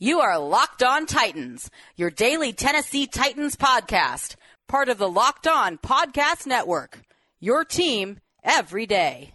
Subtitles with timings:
[0.00, 4.34] You are Locked On Titans, your daily Tennessee Titans podcast,
[4.66, 7.00] part of the Locked On Podcast Network.
[7.38, 9.34] Your team every day.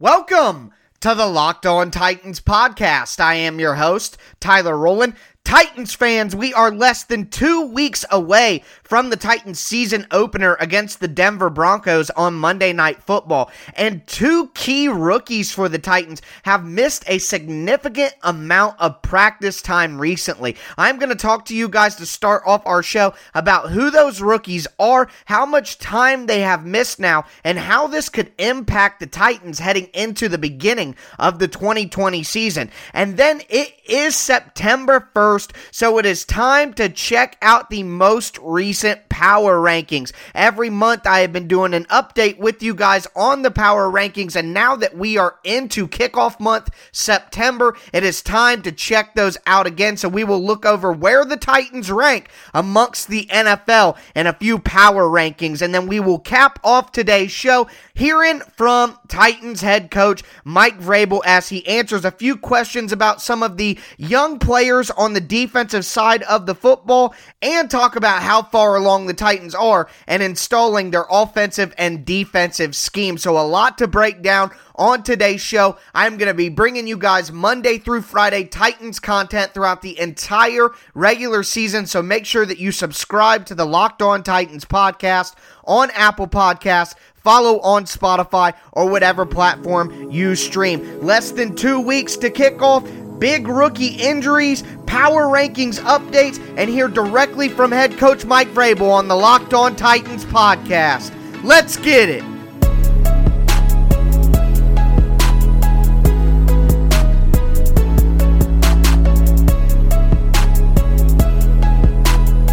[0.00, 3.20] Welcome to the Locked On Titans podcast.
[3.20, 5.14] I am your host, Tyler Rowland.
[5.44, 11.00] Titans fans, we are less than two weeks away from the Titans season opener against
[11.00, 13.52] the Denver Broncos on Monday Night Football.
[13.74, 20.00] And two key rookies for the Titans have missed a significant amount of practice time
[20.00, 20.56] recently.
[20.78, 24.22] I'm going to talk to you guys to start off our show about who those
[24.22, 29.06] rookies are, how much time they have missed now, and how this could impact the
[29.06, 32.70] Titans heading into the beginning of the 2020 season.
[32.94, 37.82] And then it is September 1st 1st, so it is time to check out the
[37.82, 40.12] most recent power rankings.
[40.34, 44.36] Every month I have been doing an update with you guys on the power rankings,
[44.36, 49.36] and now that we are into kickoff month, September, it is time to check those
[49.46, 49.96] out again.
[49.96, 54.58] So we will look over where the Titans rank amongst the NFL and a few
[54.58, 60.22] power rankings, and then we will cap off today's show hearing from Titans head coach
[60.44, 65.12] Mike Vrabel as he answers a few questions about some of the young players on
[65.12, 69.88] the defensive side of the football and talk about how far along the Titans are
[70.06, 73.18] and installing their offensive and defensive scheme.
[73.18, 75.78] So, a lot to break down on today's show.
[75.94, 80.70] I'm going to be bringing you guys Monday through Friday Titans content throughout the entire
[80.94, 81.86] regular season.
[81.86, 86.94] So, make sure that you subscribe to the Locked On Titans podcast on Apple Podcasts
[87.24, 91.00] follow on Spotify or whatever platform you stream.
[91.00, 92.86] Less than two weeks to kick off
[93.18, 99.08] big rookie injuries, power rankings updates, and hear directly from head coach Mike Vrabel on
[99.08, 101.12] the Locked On Titans podcast.
[101.42, 102.24] Let's get it.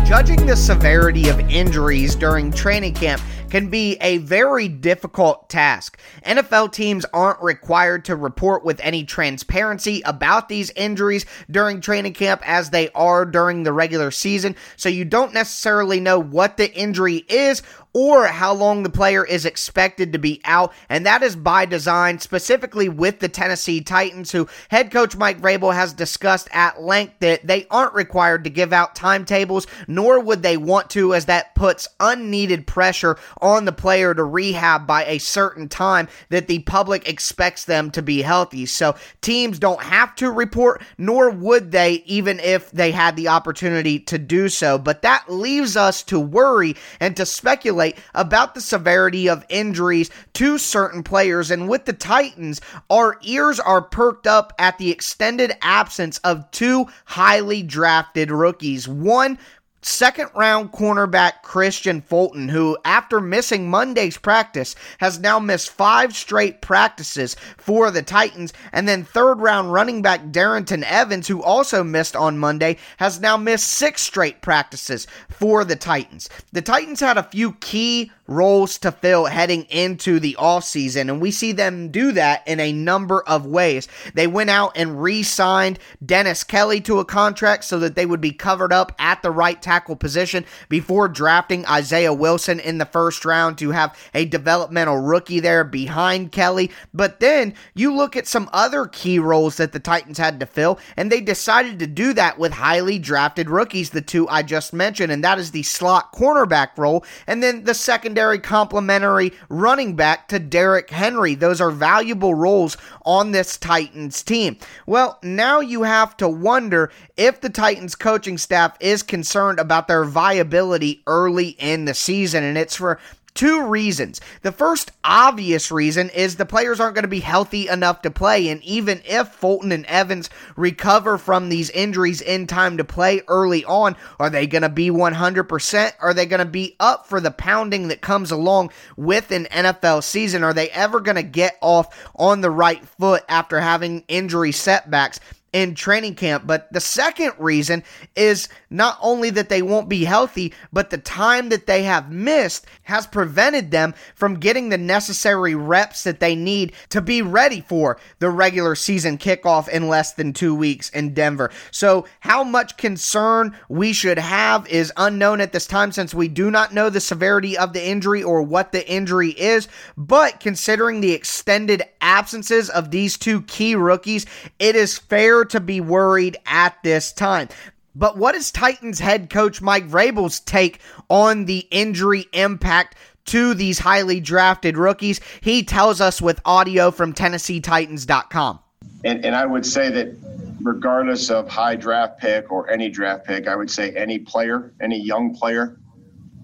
[0.06, 5.99] Judging the severity of injuries during training camp can be a very difficult task.
[6.26, 12.42] NFL teams aren't required to report with any transparency about these injuries during training camp
[12.45, 17.26] as they are during the regular season, so you don't necessarily know what the injury
[17.27, 17.61] is
[17.93, 20.73] or how long the player is expected to be out.
[20.89, 25.73] And that is by design, specifically with the Tennessee Titans, who head coach Mike Vrabel
[25.73, 30.57] has discussed at length that they aren't required to give out timetables, nor would they
[30.57, 35.67] want to, as that puts unneeded pressure on the player to rehab by a certain
[35.67, 38.65] time that the public expects them to be healthy.
[38.65, 43.99] So teams don't have to report, nor would they, even if they had the opportunity
[43.99, 44.77] to do so.
[44.77, 47.80] But that leaves us to worry and to speculate
[48.14, 51.52] about the severity of injuries to certain players.
[51.52, 56.87] And with the Titans, our ears are perked up at the extended absence of two
[57.05, 58.87] highly drafted rookies.
[58.87, 59.37] One
[59.81, 66.61] second round cornerback Kristian Fulton, who, after missing Monday's practice, has now missed five straight
[66.61, 68.53] practices for the Titans.
[68.71, 73.37] And then third round running back Darrynton Evans, who also missed on Monday, has now
[73.37, 76.30] missed six straight practices for the Titans.
[76.52, 81.31] The Titans had a few key roles to fill heading into the offseason, and we
[81.31, 83.87] see them do that in a number of ways.
[84.14, 88.21] They went out and re signed Dennis Kelly to a contract so that they would
[88.21, 93.25] be covered up at the right tackle position before drafting Isaiah Wilson in the first
[93.25, 96.71] round to have a developmental rookie there behind Kelly.
[96.93, 100.80] But then you look at some other key roles that the Titans had to fill,
[100.95, 105.11] and they decided to do that with highly drafted rookies, the two I just mentioned,
[105.11, 110.27] and that is the slot cornerback role, and then the secondary secondary complementary running back
[110.27, 111.33] to Derrick Henry.
[111.33, 114.58] Those are valuable roles on this Titans team.
[114.86, 120.04] Well, now you have to wonder if the Titans coaching staff is concerned about their
[120.04, 122.43] viability early in the season.
[122.43, 122.99] And it's for
[123.33, 124.19] Two reasons.
[124.42, 128.50] The first obvious reason is the players aren't going to be healthy enough to play.
[128.50, 133.63] And even if Fulton and Evans recover from these injuries in time to play early
[133.63, 135.94] on, are they going to be 100%?
[136.01, 140.03] Are they going to be up for the pounding that comes along with an NFL
[140.03, 140.44] season?
[140.44, 145.21] Are they ever going to get off on the right foot after having injury setbacks?
[145.53, 146.45] In training camp.
[146.48, 147.83] But the second reason
[148.15, 152.65] is not only that they won't be healthy, but the time that they have missed
[152.83, 158.00] has prevented them from getting the necessary reps that they need to be ready for
[158.19, 161.51] the regular season kickoff in less than two weeks in Denver.
[161.71, 166.50] So, how much concern we should have is unknown at this time since we do
[166.50, 169.68] not know the severity of the injury or what the injury is.
[169.97, 174.25] But considering the extended absences of these two key rookies,
[174.59, 177.49] it is fair to be worried at this time.
[177.95, 180.79] But what is Titans head coach Mike Vrabel's take
[181.09, 182.95] on the injury impact
[183.25, 185.19] to these highly drafted rookies?
[185.41, 188.59] He tells us with audio from TennesseeTitans.com.
[189.03, 190.15] And, and I would say that
[190.61, 194.99] regardless of high draft pick or any draft pick, I would say any player, any
[194.99, 195.77] young player,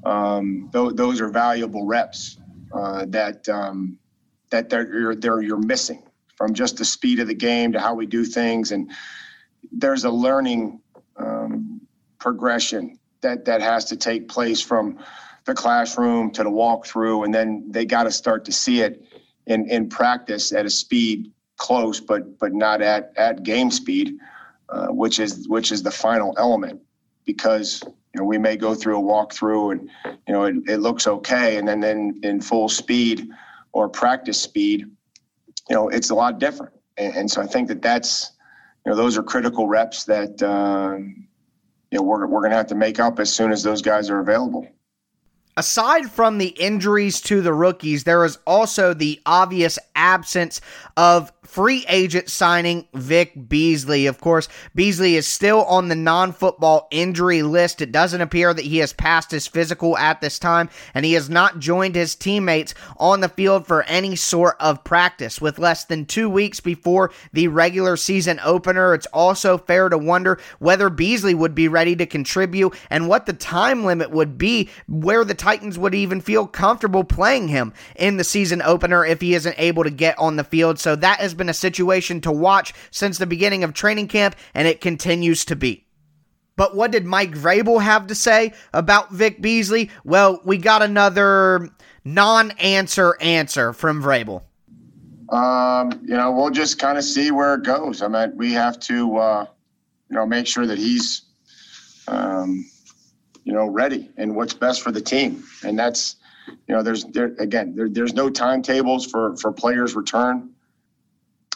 [0.04, 2.38] um, th- those are valuable reps
[2.74, 3.98] uh, that um,
[4.50, 6.04] that they're they're you're missing
[6.38, 8.92] from just the speed of the game to how we do things, and
[9.72, 10.80] there's a learning
[11.18, 11.82] um,
[12.20, 14.98] progression that that has to take place from
[15.46, 19.04] the classroom to the walkthrough, and then they got to start to see it
[19.48, 24.18] in in practice at a speed close, but but not at at game speed,
[24.70, 26.80] uh, which is which is the final element.
[27.26, 29.90] Because you know we may go through a walkthrough and
[30.28, 33.30] you know it, it looks okay, and then then in full speed
[33.74, 34.90] or practice speed,
[35.70, 36.74] you know it's a lot different.
[36.98, 38.32] And, and so I think that that's
[38.86, 42.68] you know those are critical reps that uh, you know we're we're going to have
[42.68, 44.68] to make up as soon as those guys are available.
[45.58, 50.62] Aside from the injuries to the rookies, there is also the obvious absence
[50.96, 54.06] of free agent signing Vic Beasley.
[54.06, 57.82] Of course, Beasley is still on the non football injury list.
[57.82, 61.30] It doesn't appear that he has passed his physical at this time, and he has
[61.30, 65.42] not joined his teammates on the field for any sort of practice.
[65.42, 70.40] With less than two weeks before the regular season opener, it's also fair to wonder
[70.60, 75.26] whether Beasley would be ready to contribute and what the time limit would be where
[75.26, 79.56] the Titans would even feel comfortable playing him in the season opener if he isn't
[79.58, 80.78] able to get on the field.
[80.78, 84.68] So that has been a situation to watch since the beginning of training camp, and
[84.68, 85.86] it continues to be.
[86.58, 89.90] But what did Mike Vrabel have to say about Vic Beasley?
[90.04, 91.70] Well, we got another
[92.04, 94.42] non answer answer from Vrabel.
[95.30, 98.02] Um, you know, we'll just kind of see where it goes.
[98.02, 99.46] I mean, we have to, uh,
[100.10, 101.22] you know, make sure that he's,
[102.10, 102.70] um,
[103.48, 105.42] you know, ready and what's best for the team.
[105.64, 106.18] And that's,
[106.50, 110.50] you know, there's there again, there, there's no timetables for for players' return.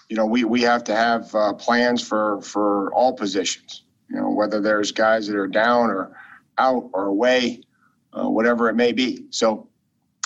[0.08, 3.84] You know, we we have to have uh, plans for for all positions.
[4.10, 6.18] You know, whether there's guys that are down or
[6.58, 7.62] out or away,
[8.14, 9.26] uh, whatever it may be.
[9.30, 9.68] So,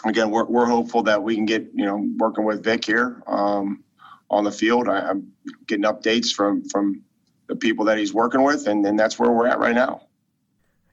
[0.05, 3.83] again, we're we're hopeful that we can get you know working with Vic here um,
[4.29, 4.87] on the field.
[4.87, 5.31] I, I'm
[5.65, 7.01] getting updates from from
[7.47, 10.04] the people that he's working with, and, and that's where we're at right now.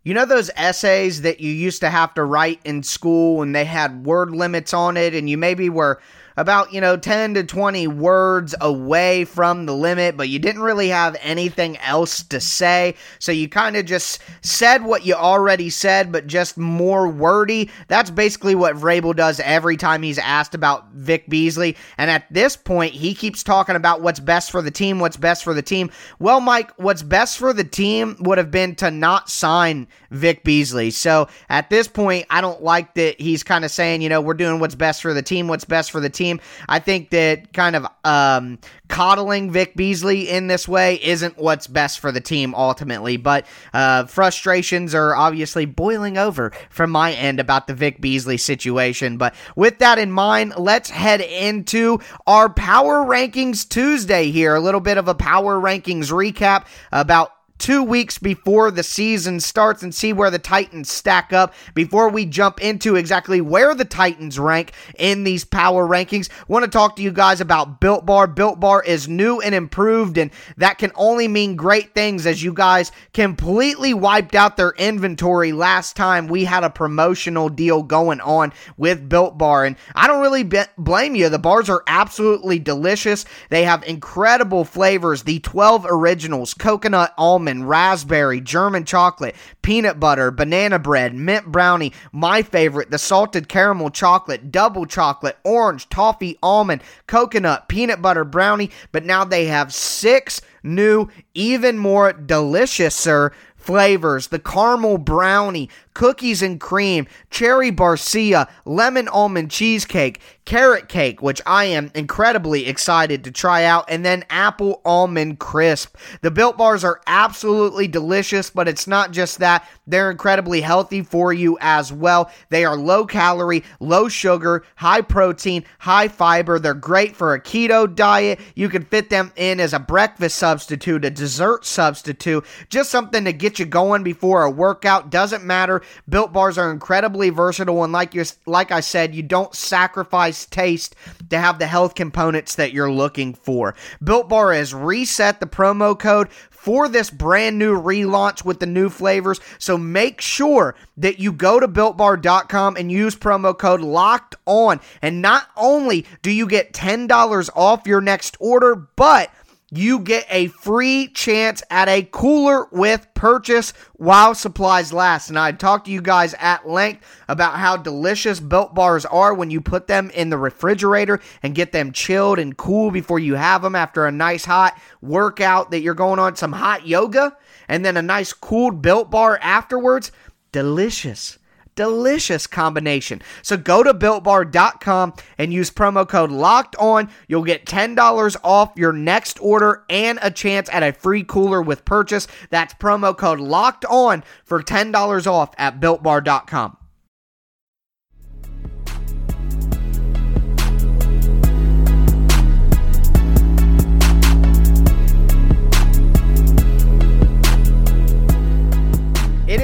[0.05, 3.65] You know those essays that you used to have to write in school and they
[3.65, 6.01] had word limits on it, and you maybe were
[6.43, 10.89] about, you know, 10 to 20 words away from the limit, but you didn't really
[10.89, 12.95] have anything else to say.
[13.19, 17.71] So you kind of just said what you already said, but just more wordy.
[17.89, 21.77] That's basically what Vrabel does every time he's asked about Vic Beasley.
[21.97, 25.45] And at this point, he keeps talking about what's best for the team, what's best
[25.45, 25.91] for the team.
[26.19, 30.91] Well, Mike, what's best for the team would have been to not sign Vic Beasley.
[30.91, 34.35] So at this point, I don't like that he's kind of saying, you know, we're
[34.35, 36.47] doing what's best for the team, what's best for the team team.
[36.69, 38.59] I think that kind of um,
[38.89, 43.17] coddling Vic Beasley in this way isn't what's best for the team ultimately.
[43.17, 49.17] But uh, frustrations are obviously boiling over from my end about the Vic Beasley situation.
[49.17, 54.55] But with that in mind, let's head into our Power Rankings Tuesday here.
[54.55, 57.33] A little bit of a Power Rankings recap about
[57.63, 62.27] two weeks before the season starts and see where the Titans stack up before we
[62.27, 66.29] jump into exactly where the Titans rank in these power rankings.
[66.49, 68.27] Want to talk to you guys about Built Bar.
[68.27, 72.53] Built Bar is new and improved, and that can only mean great things as you
[72.53, 78.53] guys completely wiped out their inventory last time we had a promotional deal going on
[78.77, 79.67] with Built Bar.
[79.67, 81.29] And I don't really be- blame you.
[81.29, 83.25] The bars are absolutely delicious.
[83.51, 85.23] They have incredible flavors.
[85.23, 91.93] The 12 originals, coconut almond cinnamon, raspberry, German chocolate, peanut butter, banana bread, mint brownie,
[92.13, 98.71] my favorite, the salted caramel chocolate, double chocolate, orange, toffee, almond, coconut, peanut butter brownie.
[98.91, 106.61] But now they have six new, even more deliciouser flavors the caramel brownie, cookies and
[106.61, 113.65] cream, cherry barcia, lemon almond cheesecake, carrot cake, which I am incredibly excited to try
[113.65, 115.97] out, and then apple almond crisp.
[116.23, 121.33] The built bars are absolutely delicious, but it's not just that, they're incredibly healthy for
[121.33, 122.31] you as well.
[122.49, 126.59] They are low calorie, low sugar, high protein, high fiber.
[126.59, 128.41] They're great for a keto diet.
[128.55, 133.33] You can fit them in as a breakfast substitute, a dessert substitute, just something to
[133.33, 135.11] get you going before a workout.
[135.11, 139.55] Doesn't matter Built bars are incredibly versatile, and like you, like I said, you don't
[139.55, 140.95] sacrifice taste
[141.31, 143.75] to have the health components that you're looking for.
[144.03, 146.29] Built Bar has reset the promo code
[146.63, 149.41] for this brand new relaunch with the new flavors.
[149.59, 154.81] So make sure that you go to builtbar.com and use promo code locked on.
[155.03, 159.33] And not only do you get $10 off your next order, but
[159.75, 165.31] you get a free chance at a cooler with purchase while supplies last.
[165.31, 169.51] And I talked to you guys at length about how delicious built bars are when
[169.51, 173.63] you put them in the refrigerator and get them chilled and cool before you have
[173.63, 177.35] them after a nice hot workout that you're going on, some hot yoga,
[177.67, 180.13] and then a nice cooled built bar afterwards.
[180.53, 181.39] Delicious
[181.75, 183.23] delicious combination.
[183.43, 187.11] So go to builtbar.com and use promo code locked on.
[187.29, 191.85] You'll get $10 off your next order and a chance at a free cooler with
[191.85, 192.27] purchase.
[192.51, 196.77] That's promo code locked on for $10 off at builtbar.com.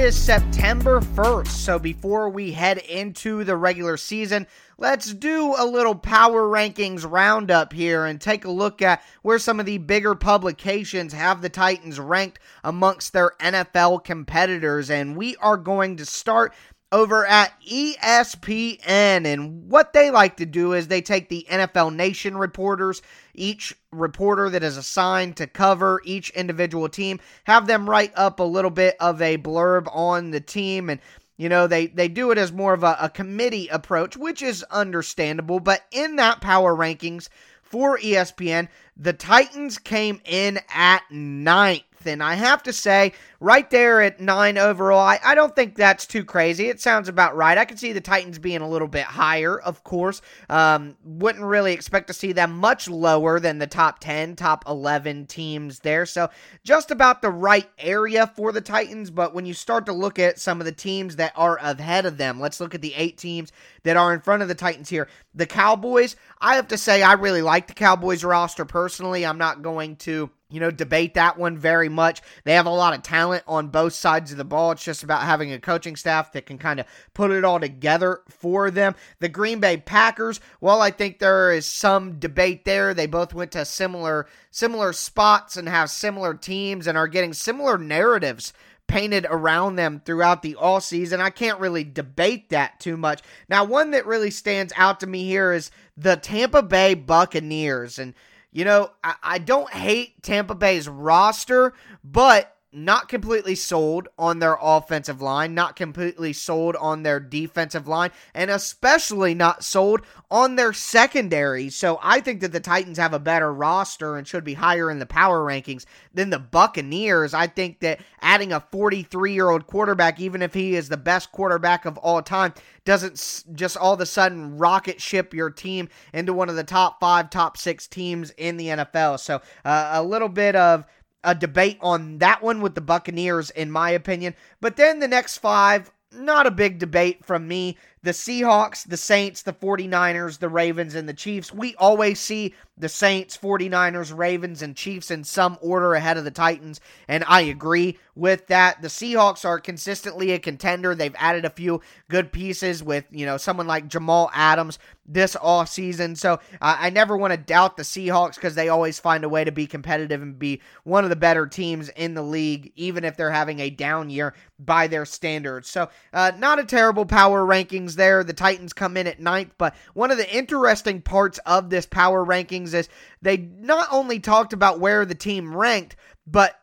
[0.09, 4.47] is September 1st, so before we head into the regular season,
[4.79, 9.59] let's do a little power rankings roundup here and take a look at where some
[9.59, 14.89] of the bigger publications have the Titans ranked amongst their NFL competitors.
[14.89, 16.55] And we are going to start
[16.91, 19.25] over at ESPN.
[19.25, 23.01] And what they like to do is they take the NFL Nation reporters,
[23.33, 28.43] each reporter that is assigned to cover each individual team, have them write up a
[28.43, 30.89] little bit of a blurb on the team.
[30.89, 30.99] And
[31.37, 34.61] you know, they, they do it as more of a, a committee approach, which is
[34.63, 35.61] understandable.
[35.61, 37.29] But in that power rankings
[37.61, 38.67] for ESPN,
[38.97, 41.83] the Titans came in at ninth.
[42.05, 46.05] And I have to say, right there at nine overall, I, I don't think that's
[46.05, 46.69] too crazy.
[46.69, 47.57] It sounds about right.
[47.57, 50.21] I could see the Titans being a little bit higher, of course.
[50.49, 55.27] Um, wouldn't really expect to see them much lower than the top 10, top 11
[55.27, 56.05] teams there.
[56.05, 56.29] So
[56.63, 59.09] just about the right area for the Titans.
[59.09, 62.17] But when you start to look at some of the teams that are ahead of
[62.17, 63.51] them, let's look at the eight teams
[63.83, 65.07] that are in front of the Titans here.
[65.33, 69.25] The Cowboys, I have to say, I really like the Cowboys roster personally.
[69.25, 72.21] I'm not going to you know, debate that one very much.
[72.43, 74.71] They have a lot of talent on both sides of the ball.
[74.71, 78.21] It's just about having a coaching staff that can kind of put it all together
[78.27, 78.95] for them.
[79.19, 82.93] The Green Bay Packers, well, I think there is some debate there.
[82.93, 87.77] They both went to similar similar spots and have similar teams and are getting similar
[87.77, 88.51] narratives
[88.87, 91.21] painted around them throughout the all season.
[91.21, 93.21] I can't really debate that too much.
[93.47, 98.15] Now, one that really stands out to me here is the Tampa Bay Buccaneers and
[98.51, 104.57] you know, I, I don't hate Tampa Bay's roster, but not completely sold on their
[104.61, 110.71] offensive line, not completely sold on their defensive line, and especially not sold on their
[110.71, 111.69] secondary.
[111.69, 114.99] So I think that the Titans have a better roster and should be higher in
[114.99, 117.33] the power rankings than the Buccaneers.
[117.33, 121.31] I think that adding a 43 year old quarterback, even if he is the best
[121.31, 122.53] quarterback of all time,
[122.85, 126.99] doesn't just all of a sudden rocket ship your team into one of the top
[126.99, 129.19] five, top six teams in the NFL.
[129.19, 130.85] So uh, a little bit of
[131.23, 134.35] a debate on that one with the Buccaneers, in my opinion.
[134.61, 139.41] But then the next five, not a big debate from me the Seahawks, the Saints,
[139.41, 141.53] the 49ers, the Ravens, and the Chiefs.
[141.53, 146.31] We always see the Saints, 49ers, Ravens, and Chiefs in some order ahead of the
[146.31, 148.81] Titans, and I agree with that.
[148.81, 150.95] The Seahawks are consistently a contender.
[150.95, 155.69] They've added a few good pieces with, you know, someone like Jamal Adams this off
[155.69, 156.15] season.
[156.15, 159.43] So uh, I never want to doubt the Seahawks because they always find a way
[159.43, 163.17] to be competitive and be one of the better teams in the league, even if
[163.17, 165.69] they're having a down year by their standards.
[165.69, 168.23] So uh, not a terrible power rankings rankings there.
[168.23, 172.25] The Titans come in at ninth, but one of the interesting parts of this power
[172.25, 172.89] rankings is
[173.21, 176.59] they not only talked about where the team ranked, but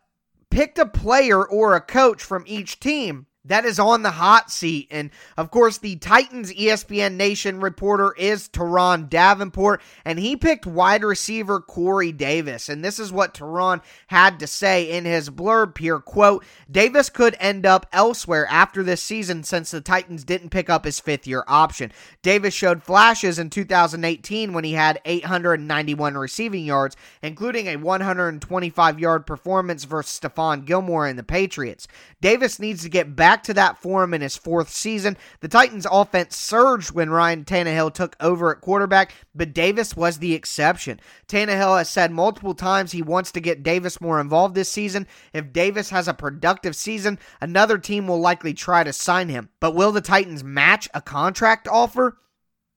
[0.50, 4.88] picked a player or a coach from each team that is on the hot seat.
[4.90, 11.04] And of course, the Titans ESPN Nation reporter is Turron Davenport, and he picked wide
[11.04, 12.68] receiver Corey Davis.
[12.68, 17.36] And this is what Turron had to say in his blurb here quote, Davis could
[17.38, 21.44] end up elsewhere after this season since the Titans didn't pick up his fifth year
[21.46, 21.92] option.
[22.22, 29.26] Davis showed flashes in 2018 when he had 891 receiving yards, including a 125 yard
[29.26, 31.88] performance versus Stephon Gilmore and the Patriots.
[32.20, 35.14] Davis needs to get back back to that form in his fourth season.
[35.40, 40.32] The Titans' offense surged when Ryan Tannehill took over at quarterback, but Davis was the
[40.32, 41.00] exception.
[41.28, 45.06] Tannehill has said multiple times he wants to get Davis more involved this season.
[45.34, 49.50] If Davis has a productive season, another team will likely try to sign him.
[49.60, 52.16] But will the Titans match a contract offer?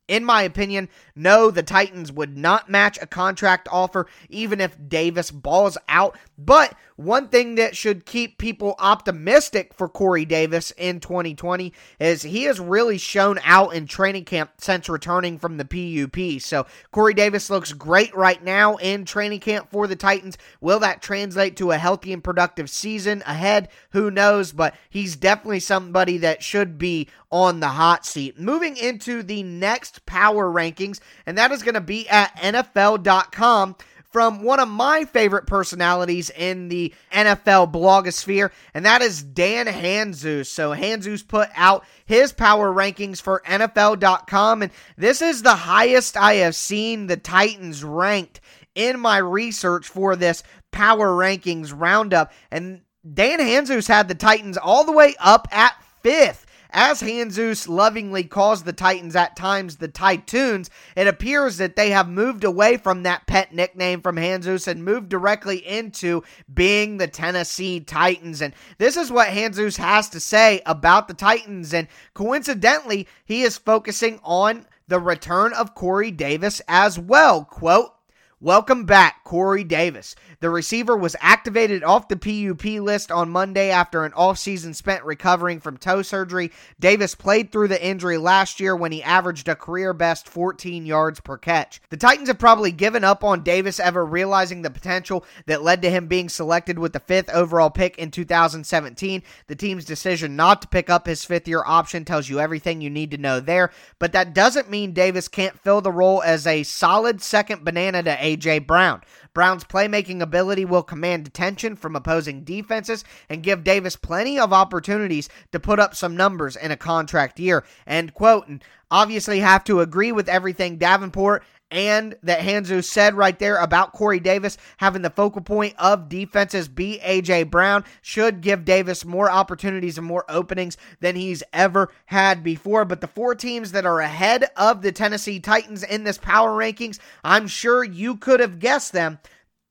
[0.10, 5.30] In my opinion, no, the Titans would not match a contract offer even if Davis
[5.30, 6.18] balls out.
[6.36, 12.44] But one thing that should keep people optimistic for Corey Davis in 2020 is he
[12.44, 16.42] has really shown out in training camp since returning from the PUP.
[16.42, 20.38] So Corey Davis looks great right now in training camp for the Titans.
[20.60, 23.70] Will that translate to a healthy and productive season ahead?
[23.92, 24.51] Who knows?
[24.51, 28.39] But he's definitely somebody that should be on the hot seat.
[28.39, 33.75] Moving into the next power rankings, and that is going to be at NFL.com
[34.12, 40.48] from one of my favorite personalities in the NFL blogosphere, and that is Dan Hanzus.
[40.48, 46.36] So Hanzus put out his power rankings for NFL.com, and this is the highest I
[46.36, 48.41] have seen the Titans ranked
[48.75, 52.32] in my research for this power rankings roundup.
[52.51, 52.82] And
[53.13, 56.46] Dan Hanzus had the Titans all the way up at fifth.
[56.72, 62.08] As Hanzus lovingly calls the Titans at times the Titans, it appears that they have
[62.08, 66.24] moved away from that pet nickname from Hanzus and moved directly into
[66.54, 68.42] being the Tennessee Titans.
[68.42, 71.74] And this is what Hanzus has to say about the Titans.
[71.74, 77.46] And coincidentally, he is focusing on the return of Corey Davis as well.
[77.46, 77.94] Quote,
[78.41, 80.15] Welcome back, Corey Davis.
[80.39, 85.60] The receiver was activated off the PUP list on Monday after an offseason spent recovering
[85.60, 86.53] from toe surgery.
[86.79, 91.19] Davis played through the injury last year when he averaged a career best 14 yards
[91.19, 91.81] per catch.
[91.89, 95.89] The Titans have probably given up on Davis ever realizing the potential that led to
[95.89, 99.22] him being selected with the fifth overall pick in 2017.
[99.48, 102.89] The team's decision not to pick up his fifth year option tells you everything you
[102.89, 106.63] need to know there, but that doesn't mean Davis can't fill the role as a
[106.63, 108.59] solid second banana to A.J.
[108.59, 109.01] Brown.
[109.33, 115.29] Brown's playmaking ability will command attention from opposing defenses and give Davis plenty of opportunities
[115.51, 117.63] to put up some numbers in a contract year.
[117.88, 118.48] End quote.
[118.48, 123.94] And obviously have to agree with everything Davenport and that Hanzus said right there about
[123.94, 129.30] Corey Davis having the focal point of defenses be AJ Brown should give Davis more
[129.30, 132.86] opportunities and more openings than he's ever had before.
[132.86, 137.00] But the four teams that are ahead of the Tennessee Titans in this power rankings,
[137.24, 139.20] I'm sure you could have guessed them.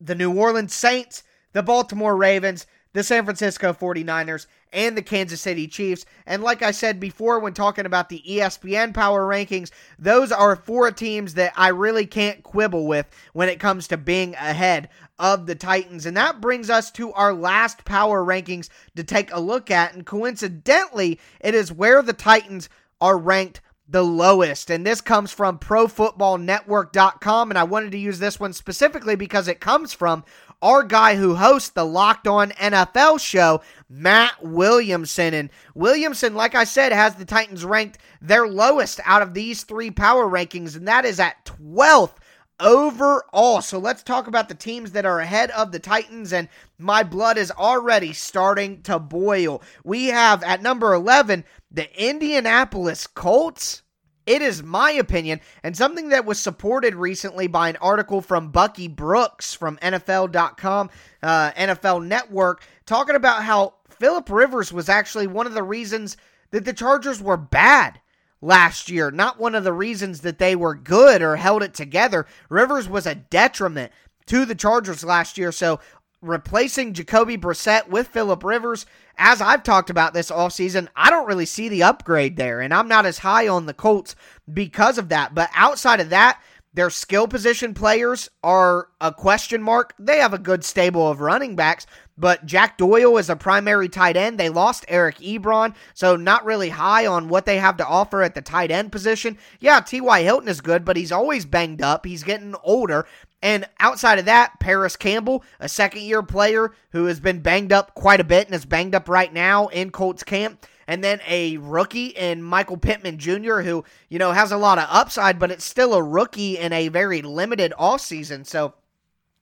[0.01, 5.66] The New Orleans Saints, the Baltimore Ravens, the San Francisco 49ers, and the Kansas City
[5.66, 6.05] Chiefs.
[6.27, 10.90] And like I said before, when talking about the ESPN power rankings, those are four
[10.90, 15.55] teams that I really can't quibble with when it comes to being ahead of the
[15.55, 16.07] Titans.
[16.07, 19.94] And that brings us to our last power rankings to take a look at.
[19.94, 22.68] And coincidentally, it is where the Titans
[23.01, 24.70] are ranked the lowest.
[24.70, 27.51] And this comes from ProFootballNetwork.com.
[27.51, 30.24] And I wanted to use this one specifically because it comes from
[30.61, 35.35] our guy who hosts the Locked On NFL show, Matt Williamson.
[35.35, 39.90] And Williamson, like I said, has the Titans ranked their lowest out of these three
[39.90, 42.14] power rankings, and that is at 12th
[42.61, 43.61] overall.
[43.62, 47.38] So let's talk about the teams that are ahead of the Titans, and my blood
[47.38, 49.62] is already starting to boil.
[49.85, 53.83] We have at number 11 the Indianapolis Colts.
[54.27, 58.87] It is my opinion, and something that was supported recently by an article from Bucky
[58.87, 60.90] Brooks from NFL.com,
[61.23, 66.18] uh, NFL Network, talking about how Philip Rivers was actually one of the reasons
[66.51, 68.01] that the Chargers were bad
[68.40, 72.27] last year, not one of the reasons that they were good or held it together.
[72.48, 73.92] Rivers was a detriment
[74.27, 75.53] to the Chargers last year.
[75.53, 75.81] So
[76.20, 81.27] replacing Jacoby Brissett with Philip Rivers, as I've talked about this all season, I don't
[81.27, 84.14] really see the upgrade there, and I'm not as high on the Colts
[84.53, 85.35] because of that.
[85.35, 86.40] But outside of that,
[86.74, 89.94] their skill position players are a question mark.
[89.98, 91.87] They have a good stable of running backs,
[92.19, 94.39] but Jack Doyle is a primary tight end.
[94.39, 98.35] They lost Eric Ebron, so not really high on what they have to offer at
[98.35, 99.39] the tight end position.
[99.61, 100.23] Yeah, T.Y.
[100.23, 102.05] Hilton is good, but he's always banged up.
[102.05, 103.07] He's getting older.
[103.41, 107.95] And outside of that, Parris Campbell, a second year player who has been banged up
[107.95, 110.67] quite a bit and is banged up right now in Colts camp.
[110.89, 114.87] And then a rookie in Michael Pittman Jr., who, you know, has a lot of
[114.89, 118.47] upside, but it's still a rookie in a very limited offseason.
[118.47, 118.73] So,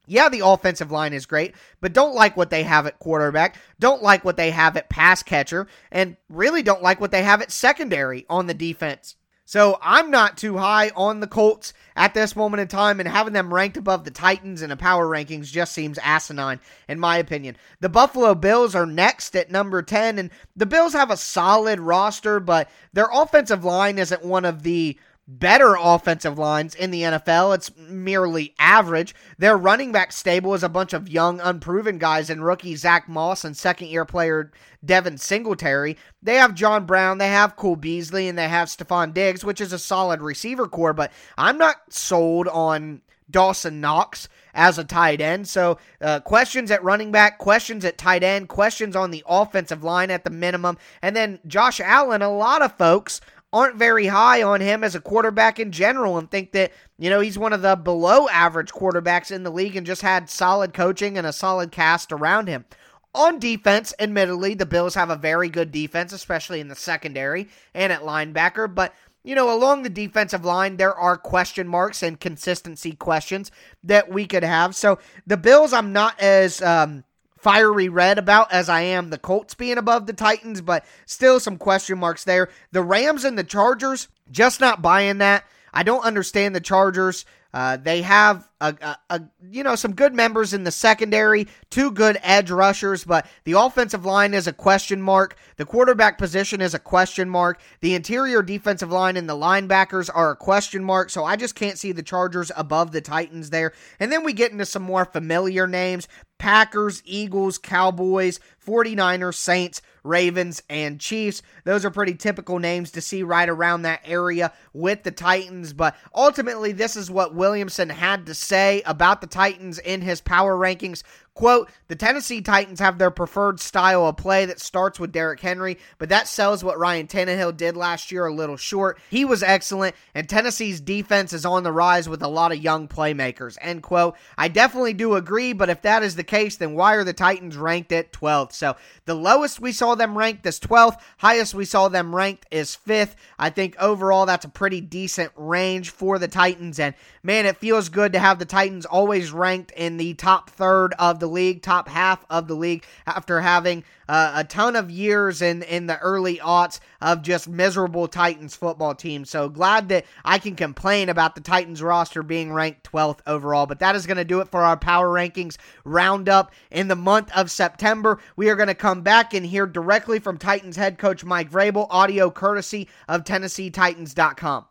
[0.06, 4.02] yeah, the offensive line is great, but don't like what they have at quarterback, don't
[4.02, 7.50] like what they have at pass catcher, and really don't like what they have at
[7.50, 9.16] secondary on the defense.
[9.48, 13.32] So I'm not too high on the Colts at this moment in time, and having
[13.32, 17.56] them ranked above the Titans in a power rankings just seems asinine, in my opinion.
[17.78, 22.40] The Buffalo Bills are next at number 10, and the Bills have a solid roster,
[22.40, 27.54] but their offensive line isn't one of the better offensive lines in the NFL.
[27.54, 29.14] It's merely average.
[29.38, 33.44] Their running back stable is a bunch of young, unproven guys and rookie Zach Moss
[33.44, 34.52] and second year player
[34.84, 35.96] Devin Singletary.
[36.22, 39.72] They have John Brown, they have Cole Beasley, and they have Stefon Diggs, which is
[39.72, 45.48] a solid receiver corps, but I'm not sold on Dawson Knox as a tight end.
[45.48, 50.10] So, uh, questions at running back, questions at tight end, questions on the offensive line
[50.10, 50.78] at the minimum.
[51.02, 53.20] And then Josh Allen, a lot of folks
[53.56, 57.20] aren't very high on him as a quarterback in general and think that, you know,
[57.20, 61.16] he's one of the below average quarterbacks in the league and just had solid coaching
[61.16, 62.66] and a solid cast around him.
[63.14, 67.94] On defense, admittedly, the Bills have a very good defense, especially in the secondary and
[67.94, 68.92] at linebacker, but
[69.24, 73.50] you know, along the defensive line, there are question marks and consistency questions
[73.82, 74.76] that we could have.
[74.76, 77.04] So the Bills, I'm not as um,
[77.46, 81.58] fiery red about as I am the Colts being above the Titans, but still some
[81.58, 82.48] question marks there.
[82.72, 85.44] The Rams and the Chargers, just not buying that.
[85.76, 87.26] I don't understand the Chargers.
[87.52, 91.90] Uh, they have a, a, a, you know some good members in the secondary, two
[91.90, 95.36] good edge rushers, but the offensive line is a question mark.
[95.56, 97.60] The quarterback position is a question mark.
[97.80, 101.10] The interior defensive line and the linebackers are a question mark.
[101.10, 103.74] So I just can't see the Chargers above the Titans there.
[104.00, 106.08] And then we get into some more familiar names:
[106.38, 111.42] Packers, Eagles, Cowboys, 49ers, Saints, Ravens, and Chiefs.
[111.64, 115.72] Those are pretty typical names to see right around that area with the Titans.
[115.72, 120.56] But ultimately, this is what Williamson had to say about the Titans in his power
[120.56, 121.02] rankings.
[121.36, 125.76] Quote, the Tennessee Titans have their preferred style of play that starts with Derrick Henry,
[125.98, 128.98] but that sells what Ryan Tannehill did last year a little short.
[129.10, 132.88] He was excellent, and Tennessee's defense is on the rise with a lot of young
[132.88, 133.58] playmakers.
[133.60, 134.16] End quote.
[134.38, 137.58] I definitely do agree, but if that is the case, then why are the Titans
[137.58, 138.52] ranked at 12th?
[138.52, 142.78] So the lowest we saw them ranked is 12th, highest we saw them ranked is
[142.86, 143.14] 5th.
[143.38, 147.90] I think overall that's a pretty decent range for the Titans, and man, it feels
[147.90, 151.62] good to have the Titans always ranked in the top third of the the league,
[151.62, 155.98] top half of the league, after having uh, a ton of years in, in the
[155.98, 159.24] early aughts of just miserable Titans football team.
[159.24, 163.66] So glad that I can complain about the Titans roster being ranked 12th overall.
[163.66, 167.30] But that is going to do it for our power rankings roundup in the month
[167.36, 168.20] of September.
[168.36, 171.88] We are going to come back and hear directly from Titans head coach Mike Vrabel,
[171.90, 174.66] audio courtesy of TennesseeTitans.com.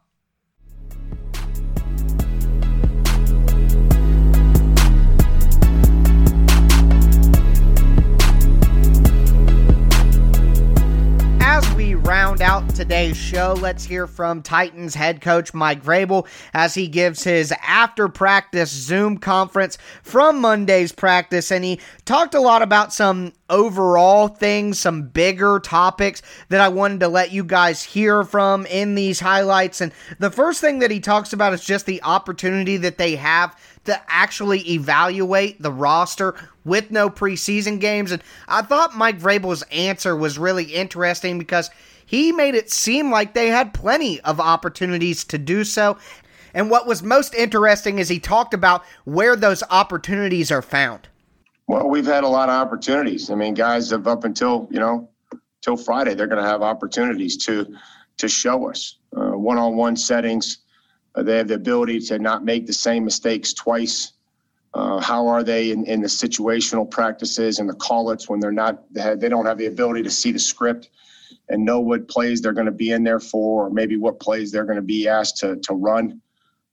[12.06, 17.24] round out today's show, let's hear from Titans head coach Mike Vrabel as he gives
[17.24, 21.52] his after practice Zoom conference from Monday's practice.
[21.52, 27.00] And he talked a lot about some overall things, some bigger topics that I wanted
[27.00, 29.82] to let you guys hear from in these highlights.
[29.82, 33.60] And the first thing that he talks about is just the opportunity that they have
[33.86, 38.12] to actually evaluate the roster with no preseason games.
[38.12, 41.70] And I thought Mike Vrabel's answer was really interesting because
[42.06, 45.98] he made it seem like they had plenty of opportunities to do so.
[46.54, 51.08] And what was most interesting is he talked about where those opportunities are found.
[51.68, 53.30] Well, we've had a lot of opportunities.
[53.32, 55.10] I mean, guys have up until, you know,
[55.62, 57.68] till Friday, they're going to have opportunities to
[58.18, 60.60] to show us uh, one-on-one settings.
[61.16, 64.14] Uh, they have the ability to not make the same mistakes twice.
[64.74, 68.84] Uh, how are they in, in the situational practices and the call-ups when they're not
[68.94, 70.90] they, don't have the ability to see the script
[71.48, 74.52] and know what plays they're going to be in there for, or maybe what plays
[74.52, 76.22] they're going to be asked to, to run.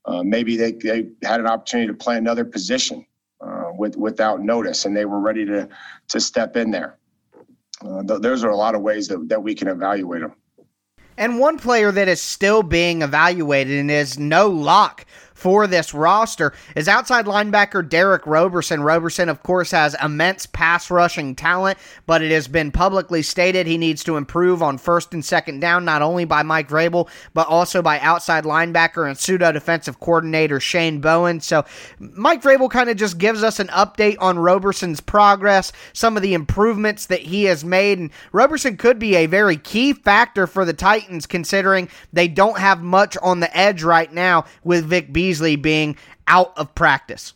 [0.05, 3.05] Uh, maybe they, they had an opportunity to play another position
[3.39, 5.69] uh, with, without notice, and they were ready to,
[6.09, 6.97] to step in there.
[7.85, 10.33] Uh, th- those are a lot of ways that, that we can evaluate them.
[11.17, 16.53] And one player that is still being evaluated and is no lock for this roster
[16.75, 18.83] is outside linebacker Derick Roberson.
[18.83, 23.77] Roberson, of course, has immense pass rushing talent, but it has been publicly stated he
[23.77, 27.81] needs to improve on first and second down, not only by Mike Vrabel, but also
[27.81, 31.41] by outside linebacker and pseudo defensive coordinator Shane Bowen.
[31.41, 31.65] So
[31.99, 36.33] Mike Vrabel kind of just gives us an update on Roberson's progress, some of the
[36.33, 40.73] improvements that he has made, and Roberson could be a very key factor for the
[40.73, 45.55] Titans considering they don't have much on the edge right now with Vic Beasley Beasley
[45.55, 45.95] being
[46.27, 47.33] out of practice?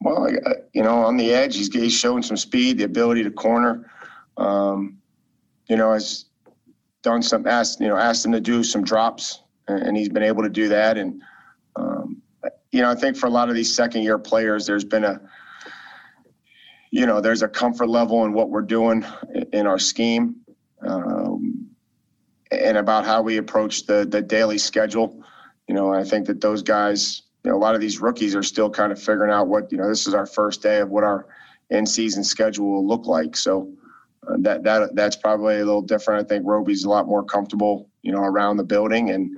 [0.00, 0.30] Well,
[0.72, 3.90] you know, on the edge, he's, he's showing some speed, the ability to corner.
[4.36, 4.98] Um,
[5.68, 6.26] you know, has
[7.02, 10.44] done some asked you know asked him to do some drops and he's been able
[10.44, 10.96] to do that.
[10.96, 11.20] And
[11.74, 12.22] um,
[12.70, 15.20] you know, I think for a lot of these second year players, there's been a
[16.92, 19.04] you know, there's a comfort level in what we're doing
[19.52, 20.36] in our scheme,
[20.86, 21.68] um,
[22.52, 25.24] and about how we approach the the daily schedule.
[25.70, 28.42] You know, I think that those guys, you know, a lot of these rookies are
[28.42, 29.88] still kind of figuring out what you know.
[29.88, 31.28] This is our first day of what our
[31.70, 33.36] in season schedule will look like.
[33.36, 33.72] So
[34.26, 36.24] uh, that that that's probably a little different.
[36.24, 39.30] I think Roby's a lot more comfortable, you know, around the building and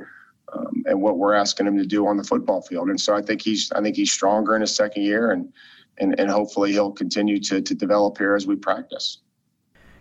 [0.54, 2.88] um, and what we're asking him to do on the football field.
[2.88, 5.52] And so I think he's I think he's stronger in his second year, and
[5.98, 9.18] and and hopefully he'll continue to to develop here as we practice.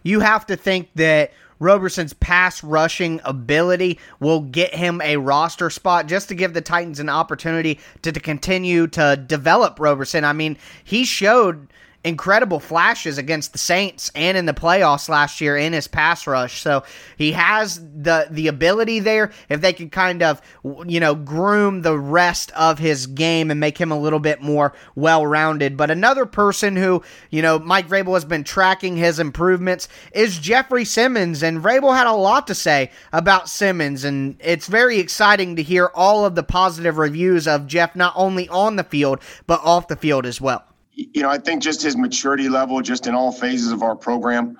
[0.03, 6.07] You have to think that Roberson's pass rushing ability will get him a roster spot
[6.07, 10.25] just to give the Titans an opportunity to, to continue to develop Roberson.
[10.25, 11.67] I mean, he showed
[12.03, 16.61] incredible flashes against the Saints and in the playoffs last year in his pass rush.
[16.61, 16.83] So
[17.17, 19.31] he has the the ability there.
[19.49, 20.41] If they could kind of
[20.87, 24.73] you know groom the rest of his game and make him a little bit more
[24.95, 25.77] well rounded.
[25.77, 30.85] But another person who you know Mike Vrabel has been tracking his improvements is Jeffrey
[30.85, 35.63] Simmons, and Vrabel had a lot to say about Simmons, and it's very exciting to
[35.63, 39.87] hear all of the positive reviews of Jeff not only on the field but off
[39.87, 43.31] the field as well you know, I think just his maturity level, just in all
[43.31, 44.57] phases of our program,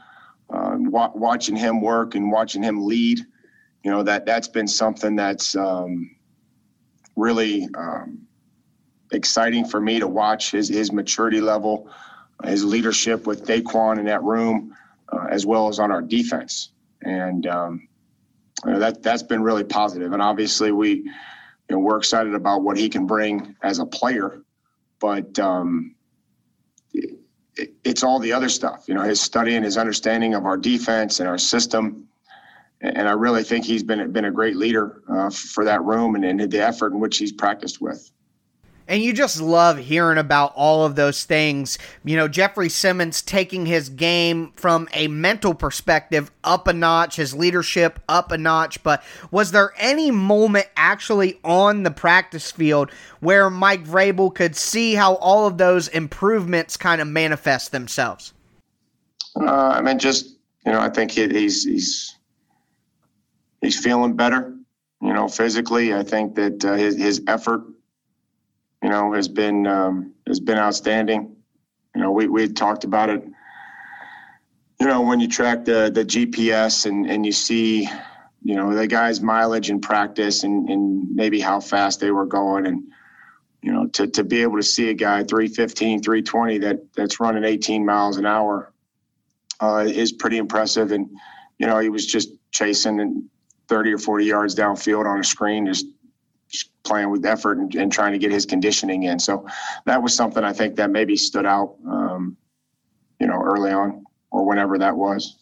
[0.50, 3.20] uh, wa- watching him work and watching him lead,
[3.84, 6.16] you know, that that's been something that's um,
[7.16, 8.28] really um,
[9.12, 11.90] exciting for me to watch his his maturity level,
[12.44, 14.76] his leadership with Daquan in that room,
[15.10, 16.70] uh, as well as on our defense,
[17.02, 17.88] and um,
[18.66, 20.14] you know, that that's been really positive.
[20.14, 21.12] And obviously, we you
[21.70, 24.44] know we're excited about what he can bring as a player,
[25.00, 25.96] but um,
[27.56, 31.20] it's all the other stuff, you know, his study and his understanding of our defense
[31.20, 32.08] and our system.
[32.80, 36.26] And I really think he's been been a great leader uh, for that room and,
[36.26, 38.12] and the effort in which he's practiced with.
[38.88, 41.78] And you just love hearing about all of those things.
[42.04, 47.34] You know, Jeffrey Simmons taking his game from a mental perspective up a notch, his
[47.34, 48.84] leadership up a notch.
[48.84, 54.96] But was there any moment actually on the practice field where Mike Vrabel could see
[54.96, 58.34] how all of those improvements kind of manifest themselves?
[59.36, 62.16] Uh, I mean, just you know, I think he's he's
[63.62, 64.56] he's feeling better.
[65.02, 67.64] You know, physically, I think that uh, his his effort
[68.82, 71.36] you know, has been um, has been outstanding.
[71.96, 73.24] You know, we we talked about it.
[74.80, 77.88] You know, when you track the the GPS and and you see,
[78.44, 82.66] you know, the guy's mileage in practice and and maybe how fast they were going
[82.66, 82.84] and
[83.62, 87.44] you know to to be able to see a guy 315 320 that that's running
[87.44, 88.74] 18 miles an hour
[89.60, 91.10] uh, is pretty impressive and
[91.58, 93.24] you know he was just chasing and
[93.68, 95.86] 30 or 40 yards downfield on a screen just
[96.84, 99.20] playing with effort and, and, trying to get his conditioning in.
[99.20, 99.48] So
[99.86, 102.38] that was something I think that maybe stood out, um,
[103.20, 105.38] you know, early on or whenever that was.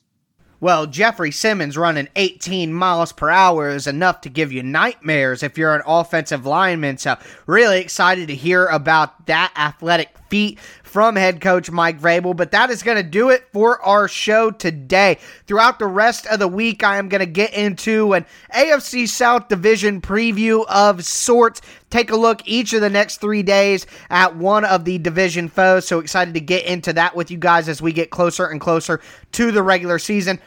[0.61, 5.57] Well, Jeffrey Simmons running 18 miles per hour is enough to give you nightmares if
[5.57, 6.97] you're an offensive lineman.
[6.97, 12.35] So, really excited to hear about that athletic feat from head coach Mike Vrabel.
[12.35, 15.17] But that is going to do it for our show today.
[15.47, 19.47] Throughout the rest of the week, I am going to get into an AFC South
[19.47, 21.61] division preview of sorts.
[21.89, 25.87] Take a look each of the next three days at one of the division foes.
[25.87, 29.01] So excited to get into that with you guys as we get closer and closer
[29.33, 30.39] to the regular season.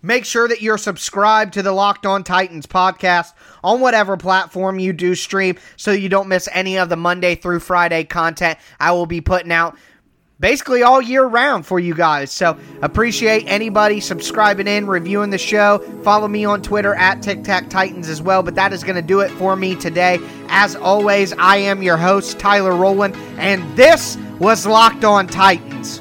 [0.00, 3.32] Make sure that you're subscribed to the Locked On Titans podcast
[3.64, 7.60] on whatever platform you do stream so you don't miss any of the Monday through
[7.60, 9.76] Friday content I will be putting out
[10.40, 12.30] basically all year round for you guys.
[12.30, 15.78] So appreciate anybody subscribing in, reviewing the show.
[16.04, 18.42] Follow me on Twitter at Tic Tac Titans as well.
[18.42, 20.20] But that is going to do it for me today.
[20.48, 26.00] As always, I am your host, Tyler Rowland, and this was Locked On Titans.